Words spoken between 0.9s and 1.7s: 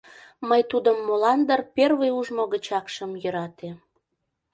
молан дыр,